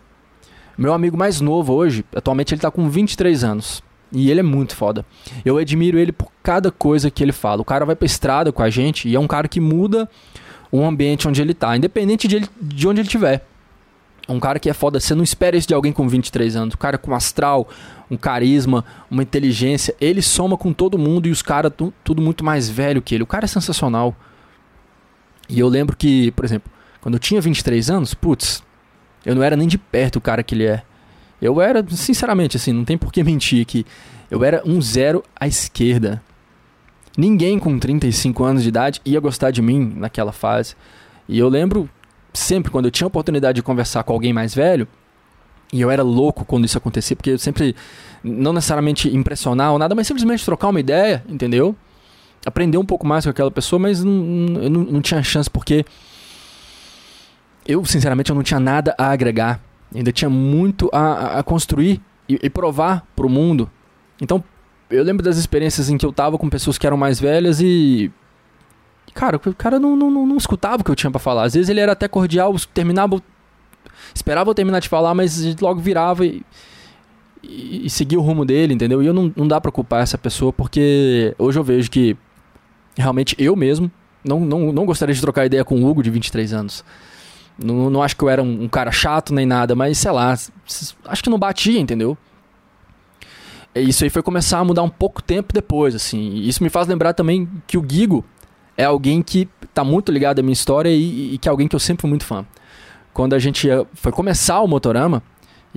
Meu 0.77 0.93
amigo 0.93 1.17
mais 1.17 1.41
novo 1.41 1.73
hoje, 1.73 2.05
atualmente 2.15 2.53
ele 2.53 2.59
está 2.59 2.71
com 2.71 2.89
23 2.89 3.45
anos. 3.45 3.83
E 4.13 4.31
ele 4.31 4.41
é 4.41 4.43
muito 4.43 4.77
foda. 4.77 5.05
Eu 5.45 5.59
admiro 5.59 5.99
ele 5.99 6.13
por 6.13 6.31
cada 6.43 6.71
coisa 6.71 7.11
que 7.11 7.23
ele 7.23 7.33
fala. 7.33 7.63
O 7.63 7.65
cara 7.65 7.85
vai 7.85 7.97
pra 7.97 8.07
estrada 8.07 8.53
com 8.53 8.63
a 8.63 8.71
gente 8.71 9.09
e 9.09 9.15
é 9.15 9.21
um 9.21 9.27
cara 9.27 9.49
que 9.49 9.61
muda 9.61 10.09
o 10.71 10.85
ambiente 10.85 11.27
onde 11.27 11.41
ele 11.41 11.55
tá, 11.55 11.77
independente 11.77 12.29
de, 12.29 12.37
ele, 12.37 12.49
de 12.61 12.87
onde 12.87 13.01
ele 13.01 13.07
estiver. 13.07 13.45
É 14.29 14.33
um 14.33 14.41
cara 14.41 14.59
que 14.59 14.69
é 14.69 14.75
foda. 14.75 14.99
Você 14.99 15.15
não 15.15 15.23
espera 15.23 15.57
isso 15.57 15.69
de 15.69 15.75
alguém 15.75 15.93
com 15.93 16.09
23 16.09 16.57
anos. 16.57 16.75
Um 16.75 16.79
cara 16.79 16.99
com 16.99 17.15
astral, 17.15 17.69
um 18.11 18.17
carisma, 18.17 18.85
uma 19.11 19.23
inteligência. 19.23 19.95
Ele 20.01 20.21
soma 20.21 20.57
com 20.57 20.73
todo 20.73 20.99
mundo 20.99 21.29
e 21.29 21.31
os 21.31 21.43
caras 21.43 21.73
tu, 21.77 21.93
tudo 22.03 22.21
muito 22.21 22.45
mais 22.45 22.69
velho 22.69 23.01
que 23.01 23.15
ele. 23.15 23.23
O 23.23 23.27
cara 23.27 23.45
é 23.45 23.49
sensacional. 23.49 24.17
E 25.49 25.61
eu 25.61 25.69
lembro 25.69 25.97
que, 25.97 26.33
por 26.33 26.45
exemplo, 26.45 26.71
quando 27.07 27.15
eu 27.15 27.21
tinha 27.21 27.41
23 27.41 27.89
anos, 27.89 28.15
putz, 28.15 28.65
eu 29.25 29.33
não 29.33 29.41
era 29.41 29.55
nem 29.55 29.69
de 29.69 29.79
perto 29.79 30.17
o 30.17 30.21
cara 30.21 30.43
que 30.43 30.57
ele 30.57 30.65
é. 30.67 30.83
Eu 31.41 31.61
era, 31.61 31.87
sinceramente, 31.89 32.57
assim, 32.57 32.73
não 32.73 32.85
tem 32.85 32.99
por 32.99 33.13
que 33.13 33.23
mentir 33.23 33.65
que 33.65 33.87
eu 34.29 34.43
era 34.43 34.61
um 34.67 34.83
zero 34.83 35.23
à 35.39 35.47
esquerda. 35.47 36.21
Ninguém 37.17 37.61
com 37.61 37.79
35 37.79 38.43
anos 38.43 38.65
de 38.65 38.71
idade 38.71 39.01
ia 39.05 39.21
gostar 39.21 39.53
de 39.53 39.63
mim 39.63 39.95
naquela 39.95 40.33
fase. 40.33 40.75
E 41.29 41.39
eu 41.39 41.49
lembro 41.49 41.89
sempre 42.35 42.73
quando 42.73 42.87
eu 42.87 42.91
tinha 42.91 43.07
a 43.07 43.07
oportunidade 43.07 43.55
de 43.55 43.63
conversar 43.63 44.03
com 44.03 44.13
alguém 44.13 44.33
mais 44.33 44.53
velho, 44.53 44.89
e 45.73 45.81
eu 45.81 45.93
era 45.93 46.03
louco 46.03 46.45
quando 46.45 46.65
isso 46.65 46.77
acontecia, 46.77 47.15
porque 47.15 47.31
eu 47.31 47.39
sempre, 47.39 47.77
não 48.21 48.53
necessariamente 48.53 49.15
impressionar 49.15 49.71
ou 49.71 49.79
nada, 49.79 49.95
mas 49.95 50.09
simplesmente 50.09 50.45
trocar 50.45 50.71
uma 50.71 50.81
ideia, 50.81 51.25
entendeu? 51.29 51.77
Aprender 52.45 52.79
um 52.79 52.85
pouco 52.85 53.07
mais 53.07 53.25
com 53.25 53.31
aquela 53.31 53.53
pessoa, 53.53 53.79
mas 53.79 54.03
não, 54.03 54.61
eu 54.61 54.71
não, 54.71 54.81
não 54.83 55.01
tinha 55.01 55.23
chance, 55.23 55.49
porque 55.49 55.85
eu, 57.67 57.85
sinceramente, 57.85 58.31
eu 58.31 58.37
não 58.37 58.43
tinha 58.43 58.61
nada 58.61 58.95
a 58.99 59.11
agregar 59.11 59.61
Ainda 59.95 60.13
tinha 60.13 60.29
muito 60.29 60.91
a, 60.93 61.39
a 61.39 61.43
construir 61.43 62.01
e, 62.29 62.39
e 62.43 62.51
provar 62.51 63.07
para 63.15 63.27
o 63.27 63.31
mundo. 63.31 63.71
Então, 64.21 64.43
eu 64.91 65.03
lembro 65.03 65.25
das 65.25 65.37
experiências 65.37 65.89
em 65.89 65.97
que 65.97 66.05
eu 66.05 66.13
tava 66.13 66.37
com 66.37 66.49
pessoas 66.49 66.77
que 66.77 66.87
eram 66.87 66.97
mais 66.97 67.21
velhas 67.21 67.61
e. 67.61 68.11
Cara, 69.15 69.37
o 69.37 69.55
cara 69.55 69.79
não, 69.79 69.97
não, 69.97 70.11
não, 70.11 70.27
não 70.27 70.37
escutava 70.37 70.83
o 70.83 70.85
que 70.85 70.91
eu 70.91 70.97
tinha 70.97 71.11
para 71.11 71.21
falar. 71.21 71.45
Às 71.45 71.55
vezes 71.55 71.69
ele 71.69 71.81
era 71.81 71.93
até 71.93 72.09
cordial, 72.09 72.55
terminava. 72.75 73.23
Esperava 74.15 74.51
eu 74.51 74.55
terminar 74.55 74.81
de 74.81 74.89
falar, 74.89 75.15
mas 75.15 75.59
logo 75.61 75.81
virava 75.81 76.27
e. 76.27 76.43
e, 77.43 77.87
e 77.87 77.91
seguir 77.91 78.17
o 78.17 78.21
rumo 78.21 78.45
dele, 78.45 78.75
entendeu? 78.75 79.03
E 79.03 79.07
eu 79.07 79.15
não, 79.15 79.33
não 79.35 79.49
dá 79.49 79.61
pra 79.61 79.71
culpar 79.71 80.03
essa 80.03 80.19
pessoa 80.19 80.53
porque 80.53 81.35
hoje 81.39 81.59
eu 81.59 81.65
vejo 81.65 81.91
que 81.91 82.17
realmente 82.97 83.35
eu 83.39 83.55
mesmo 83.55 83.91
não, 84.25 84.41
não, 84.41 84.73
não 84.73 84.85
gostaria 84.85 85.15
de 85.15 85.21
trocar 85.21 85.47
ideia 85.47 85.65
com 85.65 85.77
o 85.77 85.89
Hugo 85.89 86.03
de 86.03 86.11
23 86.11 86.53
anos. 86.53 86.85
Não, 87.59 87.89
não 87.91 88.03
acho 88.03 88.17
que 88.17 88.23
eu 88.23 88.29
era 88.29 88.43
um, 88.43 88.65
um 88.65 88.69
cara 88.69 88.93
chato 88.93 89.33
nem 89.33 89.47
nada, 89.47 89.75
mas 89.75 89.99
sei 89.99 90.11
lá, 90.11 90.35
acho 91.07 91.23
que 91.23 91.31
não 91.31 91.39
batia, 91.39 91.81
entendeu? 91.81 92.17
Isso 93.75 94.05
aí 94.05 94.11
foi 94.11 94.23
começar 94.23 94.59
a 94.59 94.65
mudar 94.65 94.83
um 94.83 94.89
pouco 94.89 95.23
tempo 95.23 95.53
depois, 95.53 95.95
assim. 95.95 96.35
Isso 96.37 96.63
me 96.63 96.71
faz 96.71 96.89
lembrar 96.89 97.13
também 97.13 97.49
que 97.67 97.77
o 97.77 97.85
Gigo 97.87 98.25
é 98.77 98.85
alguém 98.85 99.23
que 99.23 99.49
tá 99.75 99.85
muito 99.85 100.11
ligado 100.11 100.39
à 100.39 100.43
minha 100.43 100.53
história 100.53 100.89
e, 100.89 101.35
e 101.35 101.39
que 101.39 101.49
é 101.49 101.51
alguém 101.51 101.69
que 101.69 101.75
eu 101.75 101.81
sempre 101.81 102.03
fui 102.03 102.09
muito 102.09 102.25
fã. 102.25 102.47
Quando 103.13 103.35
a 103.35 103.39
gente 103.39 103.69
foi 103.95 104.13
começar 104.13 104.61
o 104.61 104.69
Motorama, 104.69 105.23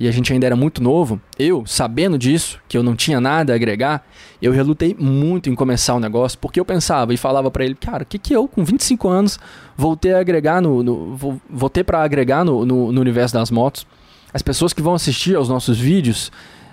e 0.00 0.08
a 0.08 0.10
gente 0.10 0.32
ainda 0.32 0.46
era 0.46 0.56
muito 0.56 0.82
novo, 0.82 1.20
eu, 1.38 1.66
sabendo 1.66 2.16
disso, 2.16 2.58
que 2.66 2.74
eu 2.74 2.82
não 2.82 2.96
tinha 2.96 3.20
nada 3.20 3.52
a 3.52 3.56
agregar, 3.56 4.02
eu 4.40 4.50
relutei 4.50 4.96
muito 4.98 5.50
em 5.50 5.54
começar 5.54 5.94
o 5.94 6.00
negócio, 6.00 6.38
porque 6.38 6.58
eu 6.58 6.64
pensava 6.64 7.12
e 7.12 7.18
falava 7.18 7.50
para 7.50 7.66
ele, 7.66 7.74
cara, 7.74 8.02
o 8.02 8.06
que 8.06 8.18
que 8.18 8.32
eu, 8.32 8.48
com 8.48 8.64
25 8.64 9.06
anos, 9.06 9.38
vou 9.76 9.94
ter 9.94 10.14
a 10.14 10.18
agregar 10.18 10.62
no, 10.62 10.82
no 10.82 11.14
vou, 11.14 11.38
vou, 11.50 11.68
ter 11.68 11.84
para 11.84 12.02
agregar 12.02 12.46
no, 12.46 12.64
no, 12.64 12.90
no 12.90 12.98
universo 12.98 13.34
das 13.34 13.50
motos? 13.50 13.86
As 14.32 14.40
pessoas 14.40 14.72
que 14.72 14.80
vão 14.80 14.94
assistir 14.94 15.36
aos 15.36 15.50
nossos 15.50 15.78
vídeos, 15.78 16.32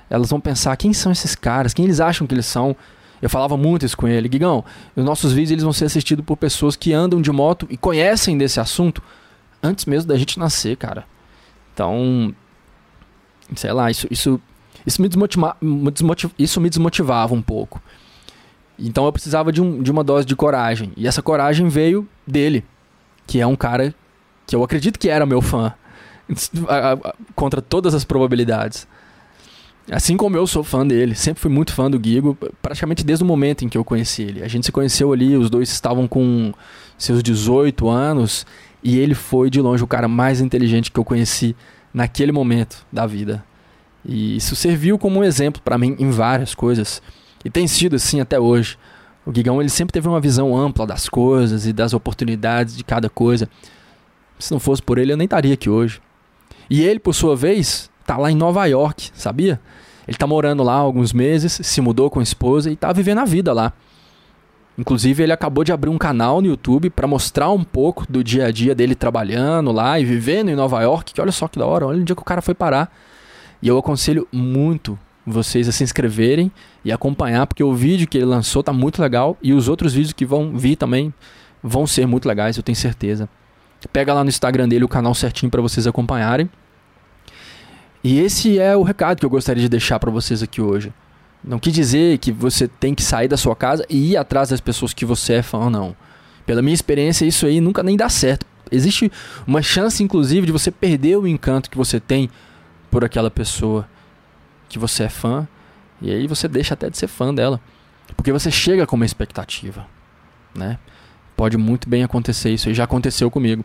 elas 0.09 0.29
vão 0.29 0.39
pensar, 0.39 0.77
quem 0.77 0.93
são 0.93 1.11
esses 1.11 1.35
caras? 1.35 1.73
Quem 1.73 1.83
eles 1.83 1.99
acham 1.99 2.25
que 2.25 2.33
eles 2.33 2.45
são? 2.45 2.77
Eu 3.21 3.29
falava 3.29 3.57
muito 3.57 3.85
isso 3.85 3.97
com 3.97 4.07
ele. 4.07 4.29
Guigão, 4.29 4.63
os 4.95 5.03
nossos 5.03 5.33
vídeos 5.33 5.51
eles 5.51 5.63
vão 5.65 5.73
ser 5.73 5.83
assistidos 5.83 6.23
por 6.23 6.37
pessoas 6.37 6.77
que 6.77 6.93
andam 6.93 7.21
de 7.21 7.31
moto 7.33 7.67
e 7.69 7.75
conhecem 7.75 8.37
desse 8.37 8.61
assunto 8.61 9.03
antes 9.61 9.83
mesmo 9.83 10.07
da 10.07 10.17
gente 10.17 10.39
nascer, 10.39 10.77
cara. 10.77 11.03
Então, 11.73 12.33
sei 13.55 13.71
lá, 13.71 13.89
isso, 13.89 14.07
isso, 14.09 14.39
isso, 14.85 15.01
me, 15.01 15.09
desmotiva, 15.09 15.55
isso 16.37 16.61
me 16.61 16.69
desmotivava 16.69 17.33
um 17.33 17.41
pouco. 17.41 17.81
Então 18.79 19.05
eu 19.05 19.11
precisava 19.11 19.51
de, 19.51 19.61
um, 19.61 19.81
de 19.81 19.91
uma 19.91 20.03
dose 20.03 20.25
de 20.25 20.35
coragem. 20.35 20.91
E 20.95 21.07
essa 21.07 21.21
coragem 21.21 21.67
veio 21.67 22.07
dele, 22.25 22.63
que 23.25 23.39
é 23.39 23.47
um 23.47 23.55
cara 23.55 23.93
que 24.45 24.55
eu 24.55 24.63
acredito 24.63 24.99
que 24.99 25.09
era 25.09 25.25
meu 25.25 25.41
fã, 25.41 25.73
contra 27.35 27.61
todas 27.61 27.93
as 27.93 28.03
probabilidades. 28.03 28.87
Assim 29.89 30.17
como 30.17 30.35
eu 30.35 30.45
sou 30.45 30.63
fã 30.63 30.85
dele, 30.85 31.15
sempre 31.15 31.41
fui 31.41 31.49
muito 31.49 31.73
fã 31.73 31.89
do 31.89 32.01
Gigo, 32.01 32.37
praticamente 32.61 33.05
desde 33.05 33.23
o 33.23 33.27
momento 33.27 33.63
em 33.63 33.69
que 33.69 33.77
eu 33.77 33.85
conheci 33.85 34.21
ele. 34.21 34.43
A 34.43 34.47
gente 34.47 34.65
se 34.65 34.71
conheceu 34.71 35.13
ali, 35.13 35.35
os 35.37 35.49
dois 35.49 35.69
estavam 35.69 36.07
com 36.07 36.53
seus 36.97 37.23
18 37.23 37.87
anos, 37.87 38.45
e 38.83 38.97
ele 38.97 39.15
foi 39.15 39.49
de 39.49 39.61
longe 39.61 39.83
o 39.83 39.87
cara 39.87 40.07
mais 40.07 40.41
inteligente 40.41 40.91
que 40.91 40.99
eu 40.99 41.05
conheci 41.05 41.55
naquele 41.93 42.31
momento 42.31 42.85
da 42.91 43.05
vida. 43.05 43.43
E 44.05 44.37
isso 44.37 44.55
serviu 44.55 44.97
como 44.97 45.19
um 45.19 45.23
exemplo 45.23 45.61
para 45.61 45.77
mim 45.77 45.95
em 45.99 46.09
várias 46.09 46.55
coisas. 46.55 47.01
E 47.43 47.49
tem 47.49 47.67
sido 47.67 47.95
assim 47.95 48.19
até 48.19 48.39
hoje. 48.39 48.77
O 49.25 49.33
Gigão 49.33 49.59
ele 49.59 49.69
sempre 49.69 49.91
teve 49.91 50.07
uma 50.07 50.21
visão 50.21 50.57
ampla 50.57 50.87
das 50.87 51.09
coisas 51.09 51.65
e 51.65 51.73
das 51.73 51.93
oportunidades 51.93 52.77
de 52.77 52.83
cada 52.83 53.09
coisa. 53.09 53.49
Se 54.39 54.51
não 54.51 54.59
fosse 54.59 54.81
por 54.81 54.97
ele, 54.97 55.11
eu 55.11 55.17
nem 55.17 55.25
estaria 55.25 55.53
aqui 55.53 55.69
hoje. 55.69 55.99
E 56.69 56.81
ele, 56.81 56.99
por 56.99 57.13
sua 57.13 57.35
vez, 57.35 57.89
tá 58.05 58.17
lá 58.17 58.31
em 58.31 58.35
Nova 58.35 58.65
York, 58.65 59.09
sabia? 59.13 59.59
Ele 60.07 60.17
tá 60.17 60.25
morando 60.25 60.63
lá 60.63 60.73
há 60.73 60.79
alguns 60.79 61.11
meses, 61.11 61.59
se 61.61 61.81
mudou 61.81 62.09
com 62.09 62.19
a 62.19 62.23
esposa 62.23 62.71
e 62.71 62.75
tá 62.75 62.93
vivendo 62.93 63.19
a 63.19 63.25
vida 63.25 63.51
lá. 63.51 63.73
Inclusive, 64.77 65.23
ele 65.23 65.33
acabou 65.33 65.63
de 65.63 65.71
abrir 65.71 65.89
um 65.89 65.97
canal 65.97 66.39
no 66.39 66.47
YouTube 66.47 66.89
para 66.91 67.07
mostrar 67.07 67.49
um 67.49 67.63
pouco 67.63 68.05
do 68.07 68.23
dia 68.23 68.45
a 68.45 68.51
dia 68.51 68.75
dele 68.75 68.93
trabalhando 68.93 69.71
lá 69.71 69.99
e 69.99 70.05
vivendo 70.05 70.49
em 70.49 70.55
Nova 70.55 70.81
York. 70.81 71.13
Que 71.13 71.21
olha 71.21 71.31
só 71.31 71.47
que 71.47 71.57
da 71.57 71.65
hora, 71.65 71.87
olha 71.87 71.99
onde 71.99 72.11
é 72.11 72.15
que 72.15 72.21
o 72.21 72.25
cara 72.25 72.41
foi 72.41 72.53
parar. 72.53 72.93
E 73.61 73.67
eu 73.67 73.77
aconselho 73.77 74.27
muito 74.31 74.97
vocês 75.25 75.67
a 75.67 75.71
se 75.71 75.83
inscreverem 75.83 76.51
e 76.85 76.91
acompanhar, 76.91 77.47
porque 77.47 77.63
o 77.63 77.73
vídeo 77.73 78.07
que 78.07 78.17
ele 78.17 78.25
lançou 78.25 78.63
tá 78.63 78.71
muito 78.71 79.01
legal 79.01 79.35
e 79.41 79.51
os 79.51 79.67
outros 79.67 79.93
vídeos 79.93 80.13
que 80.13 80.25
vão 80.25 80.55
vir 80.55 80.75
também 80.77 81.13
vão 81.61 81.85
ser 81.85 82.05
muito 82.05 82.27
legais, 82.27 82.55
eu 82.55 82.63
tenho 82.63 82.75
certeza. 82.75 83.27
Pega 83.91 84.13
lá 84.13 84.23
no 84.23 84.29
Instagram 84.29 84.69
dele 84.69 84.85
o 84.85 84.87
canal 84.87 85.13
certinho 85.13 85.51
para 85.51 85.61
vocês 85.61 85.85
acompanharem. 85.85 86.49
E 88.03 88.19
esse 88.19 88.57
é 88.59 88.75
o 88.75 88.83
recado 88.83 89.19
que 89.19 89.25
eu 89.25 89.29
gostaria 89.29 89.61
de 89.61 89.69
deixar 89.69 89.99
para 89.99 90.11
vocês 90.11 90.41
aqui 90.41 90.61
hoje. 90.61 90.93
Não 91.43 91.59
quis 91.59 91.73
dizer 91.73 92.17
que 92.17 92.31
você 92.31 92.67
tem 92.67 92.93
que 92.93 93.03
sair 93.03 93.27
da 93.27 93.37
sua 93.37 93.55
casa 93.55 93.85
e 93.89 94.11
ir 94.11 94.17
atrás 94.17 94.49
das 94.49 94.59
pessoas 94.59 94.93
que 94.93 95.05
você 95.05 95.35
é 95.35 95.41
fã, 95.41 95.69
não. 95.69 95.95
Pela 96.45 96.61
minha 96.61 96.73
experiência, 96.73 97.25
isso 97.25 97.45
aí 97.45 97.61
nunca 97.61 97.83
nem 97.83 97.95
dá 97.95 98.09
certo. 98.09 98.45
Existe 98.71 99.11
uma 99.45 99.61
chance, 99.61 100.03
inclusive, 100.03 100.45
de 100.45 100.51
você 100.51 100.71
perder 100.71 101.17
o 101.17 101.27
encanto 101.27 101.69
que 101.69 101.77
você 101.77 101.99
tem 101.99 102.29
por 102.91 103.03
aquela 103.03 103.31
pessoa 103.31 103.87
que 104.67 104.77
você 104.79 105.03
é 105.03 105.09
fã. 105.09 105.47
E 106.01 106.11
aí 106.11 106.27
você 106.27 106.47
deixa 106.47 106.73
até 106.73 106.89
de 106.89 106.97
ser 106.97 107.07
fã 107.07 107.33
dela. 107.33 107.59
Porque 108.15 108.31
você 108.31 108.51
chega 108.51 108.85
com 108.85 108.95
uma 108.95 109.05
expectativa. 109.05 109.85
Né? 110.55 110.77
Pode 111.35 111.57
muito 111.57 111.87
bem 111.87 112.03
acontecer 112.03 112.51
isso. 112.51 112.69
E 112.69 112.73
já 112.73 112.83
aconteceu 112.83 113.29
comigo. 113.29 113.63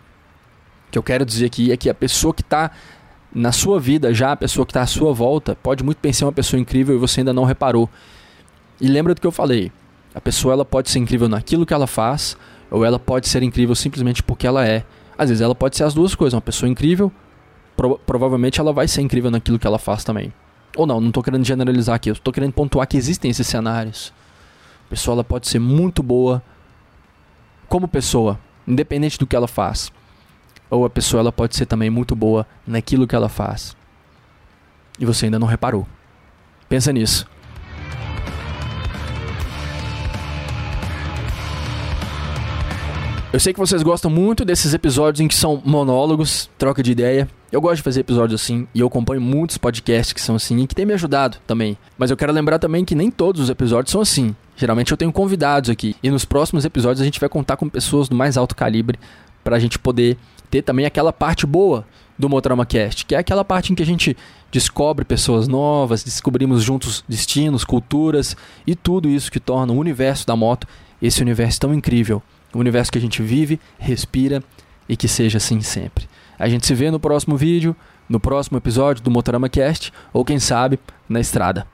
O 0.89 0.93
que 0.93 0.99
eu 0.99 1.03
quero 1.03 1.25
dizer 1.25 1.47
aqui 1.47 1.73
é 1.73 1.77
que 1.77 1.89
a 1.89 1.95
pessoa 1.95 2.35
que 2.35 2.43
está 2.43 2.71
na 3.35 3.51
sua 3.51 3.81
vida 3.81 4.13
já, 4.13 4.33
a 4.33 4.37
pessoa 4.37 4.67
que 4.67 4.71
está 4.71 4.83
à 4.83 4.87
sua 4.87 5.13
volta, 5.13 5.57
pode 5.63 5.83
muito 5.83 5.99
bem 6.03 6.13
ser 6.13 6.25
uma 6.25 6.33
pessoa 6.33 6.61
incrível 6.61 6.95
e 6.95 6.99
você 6.99 7.21
ainda 7.21 7.33
não 7.33 7.45
reparou. 7.45 7.89
E 8.81 8.87
lembra 8.87 9.15
do 9.15 9.21
que 9.21 9.27
eu 9.27 9.33
falei. 9.33 9.73
A 10.15 10.21
pessoa 10.21 10.53
ela 10.53 10.65
pode 10.65 10.91
ser 10.91 10.99
incrível 10.99 11.29
naquilo 11.29 11.65
que 11.65 11.73
ela 11.73 11.87
faz, 11.87 12.37
ou 12.71 12.85
ela 12.85 12.99
pode 12.99 13.29
ser 13.29 13.43
incrível 13.43 13.75
simplesmente 13.75 14.23
porque 14.23 14.47
ela 14.47 14.67
é. 14.67 14.85
Às 15.17 15.31
vezes 15.31 15.41
ela 15.41 15.55
pode 15.55 15.77
ser 15.77 15.85
as 15.85 15.95
duas 15.95 16.15
coisas. 16.15 16.35
Uma 16.35 16.43
pessoa 16.43 16.69
incrível, 16.69 17.11
pro 17.77 17.99
provavelmente 17.99 18.61
ela 18.61 18.73
vai 18.73 18.87
ser 18.87 19.01
incrível 19.01 19.31
naquilo 19.31 19.59
que 19.59 19.67
ela 19.67 19.79
faz 19.79 20.05
também. 20.05 20.33
Ou 20.77 20.87
não, 20.87 21.01
não 21.01 21.09
estou 21.09 21.23
querendo 21.23 21.45
generalizar 21.45 21.95
aqui. 21.95 22.11
Eu 22.11 22.15
estou 22.15 22.33
querendo 22.33 22.53
pontuar 22.53 22.87
que 22.87 22.97
existem 22.97 23.31
esses 23.31 23.47
cenários. 23.47 24.13
A 24.87 24.91
pessoa 24.91 25.15
ela 25.15 25.25
pode 25.25 25.49
ser 25.49 25.59
muito 25.59 26.03
boa 26.03 26.43
como 27.69 27.89
pessoa, 27.89 28.39
independente 28.67 29.19
do 29.19 29.27
que 29.27 29.35
ela 29.35 29.49
faz 29.49 29.91
ou 30.73 30.87
a 30.87 30.91
pessoa 30.91 31.21
ela 31.21 31.31
pode 31.31 31.55
ser 31.55 31.67
também 31.67 31.91
muito 31.91 32.17
boa 32.17 32.47
naquilo 32.67 33.07
que 33.07 33.15
ela 33.15 33.29
faz. 33.29 33.77
E 34.99 35.05
você 35.05 35.27
ainda 35.27 35.39
não 35.39 35.47
reparou. 35.47 35.87
Pensa 36.67 36.91
nisso. 36.91 37.27
Eu 43.31 43.41
sei 43.41 43.53
que 43.53 43.59
vocês 43.59 43.83
gostam 43.83 44.11
muito 44.11 44.47
desses 44.47 44.73
episódios 44.73 45.21
em 45.21 45.29
que 45.29 45.35
são 45.35 45.61
monólogos, 45.63 46.49
troca 46.57 46.83
de 46.83 46.93
ideia. 46.93 47.29
Eu 47.51 47.61
gosto 47.61 47.77
de 47.77 47.83
fazer 47.83 48.01
episódios 48.01 48.41
assim 48.41 48.67
e 48.75 48.81
eu 48.81 48.87
acompanho 48.87 49.21
muitos 49.21 49.59
podcasts 49.59 50.15
que 50.15 50.21
são 50.23 50.37
assim 50.37 50.59
e 50.63 50.67
que 50.67 50.75
têm 50.75 50.87
me 50.87 50.95
ajudado 50.95 51.37
também. 51.47 51.77
Mas 51.99 52.11
eu 52.11 52.17
quero 52.17 52.33
lembrar 52.33 52.59
também 52.59 52.83
que 52.83 52.95
nem 52.95 53.11
todos 53.11 53.43
os 53.43 53.51
episódios 53.51 53.93
são 53.93 54.01
assim. 54.01 54.35
Geralmente 54.57 54.91
eu 54.91 54.97
tenho 54.97 55.13
convidados 55.13 55.69
aqui 55.69 55.97
e 56.03 56.11
nos 56.11 56.25
próximos 56.25 56.65
episódios 56.65 57.03
a 57.03 57.05
gente 57.05 57.21
vai 57.21 57.29
contar 57.29 57.59
com 57.59 57.69
pessoas 57.69 58.09
do 58.09 58.17
mais 58.17 58.39
alto 58.39 58.57
calibre 58.57 58.99
para 59.45 59.57
a 59.57 59.59
gente 59.59 59.79
poder 59.79 60.17
ter 60.53 60.61
também 60.61 60.85
aquela 60.85 61.15
parte 61.15 61.47
boa 61.47 61.87
do 62.19 62.29
Motorama 62.29 62.67
Cast, 62.67 63.07
que 63.07 63.15
é 63.15 63.19
aquela 63.19 63.43
parte 63.43 63.73
em 63.73 63.75
que 63.75 63.83
a 63.83 63.87
gente 63.87 64.15
descobre 64.51 65.03
pessoas 65.03 65.49
novas, 65.49 66.05
descobrimos 66.05 66.63
juntos 66.63 67.03
destinos, 67.09 67.65
culturas 67.65 68.37
e 68.67 68.77
tudo 68.77 69.09
isso 69.09 69.33
que 69.33 69.41
torna 69.41 69.73
o 69.73 69.79
universo 69.79 70.27
da 70.27 70.37
moto 70.37 70.69
esse 71.01 71.23
universo 71.23 71.59
tão 71.59 71.73
incrível. 71.73 72.23
O 72.53 72.59
universo 72.59 72.93
que 72.93 72.99
a 72.99 73.01
gente 73.01 73.23
vive, 73.23 73.59
respira 73.79 74.45
e 74.87 74.95
que 74.95 75.09
seja 75.09 75.39
assim 75.39 75.63
sempre. 75.63 76.07
A 76.39 76.47
gente 76.51 76.67
se 76.67 76.75
vê 76.75 76.91
no 76.91 77.01
próximo 77.01 77.35
vídeo, 77.35 77.75
no 78.07 78.21
próximo 78.21 78.59
episódio 78.59 79.03
do 79.03 79.11
Motorama 79.11 79.49
Cast 79.49 79.91
ou 80.13 80.23
quem 80.23 80.39
sabe 80.39 80.79
na 81.09 81.19
estrada. 81.19 81.67